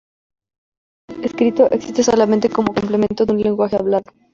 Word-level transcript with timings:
El 1.09 1.09
lenguaje 1.09 1.27
escrito 1.27 1.69
existe 1.71 2.01
solamente 2.01 2.49
como 2.49 2.73
complemento 2.73 3.23
de 3.27 3.33
un 3.33 3.41
lenguaje 3.41 3.75
hablado. 3.75 4.09